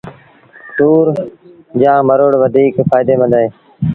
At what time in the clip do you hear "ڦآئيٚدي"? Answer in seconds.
2.89-3.15